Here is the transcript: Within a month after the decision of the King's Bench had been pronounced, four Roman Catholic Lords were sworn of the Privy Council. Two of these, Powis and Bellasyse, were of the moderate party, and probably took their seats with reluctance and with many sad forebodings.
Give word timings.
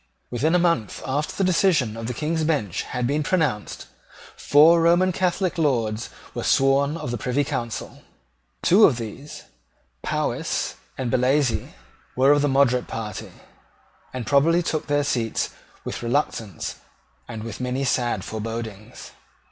Within 0.31 0.55
a 0.55 0.57
month 0.57 1.03
after 1.05 1.35
the 1.35 1.43
decision 1.43 1.95
of 1.95 2.07
the 2.07 2.15
King's 2.15 2.43
Bench 2.43 2.81
had 2.81 3.05
been 3.05 3.21
pronounced, 3.21 3.85
four 4.35 4.81
Roman 4.81 5.11
Catholic 5.11 5.59
Lords 5.59 6.09
were 6.33 6.41
sworn 6.43 6.97
of 6.97 7.11
the 7.11 7.19
Privy 7.19 7.43
Council. 7.43 8.01
Two 8.63 8.85
of 8.85 8.97
these, 8.97 9.43
Powis 10.01 10.73
and 10.97 11.11
Bellasyse, 11.11 11.73
were 12.15 12.31
of 12.31 12.41
the 12.41 12.49
moderate 12.49 12.87
party, 12.87 13.31
and 14.11 14.25
probably 14.25 14.63
took 14.63 14.87
their 14.87 15.03
seats 15.03 15.51
with 15.85 16.01
reluctance 16.01 16.77
and 17.27 17.43
with 17.43 17.61
many 17.61 17.83
sad 17.83 18.23
forebodings. 18.23 19.11